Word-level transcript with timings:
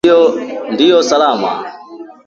Ndio, 0.71 0.97
usalama 1.01 1.51